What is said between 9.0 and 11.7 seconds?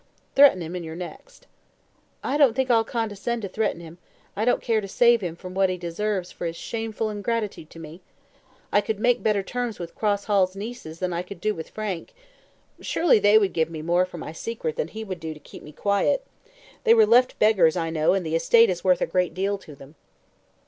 better terms with Cross Hall's nieces than I could do with